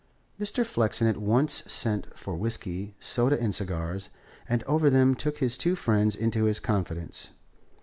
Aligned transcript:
Mr. 0.39 0.65
Flexen 0.65 1.05
at 1.05 1.17
once 1.17 1.61
sent 1.71 2.17
for 2.17 2.33
whisky, 2.35 2.95
soda 2.99 3.39
and 3.39 3.53
cigars, 3.53 4.09
and 4.49 4.63
over 4.63 4.89
them 4.89 5.13
took 5.13 5.37
his 5.37 5.59
two 5.59 5.75
friends 5.75 6.15
into 6.15 6.45
his 6.45 6.59
confidence. 6.59 7.29